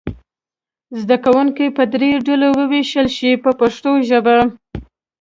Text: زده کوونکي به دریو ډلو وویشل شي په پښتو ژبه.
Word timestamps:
زده 1.01 1.17
کوونکي 1.25 1.65
به 1.75 1.83
دریو 1.93 2.25
ډلو 2.27 2.47
وویشل 2.59 3.07
شي 3.17 3.31
په 3.43 3.51
پښتو 3.59 3.91
ژبه. 4.09 4.37